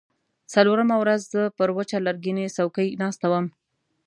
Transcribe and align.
څلورمه 0.53 0.95
ورځ 1.01 1.21
زه 1.33 1.41
پر 1.57 1.69
وچه 1.77 1.97
لرګینۍ 2.07 2.47
څوکۍ 2.57 2.89
ناسته 3.01 3.25
وم. 3.31 3.45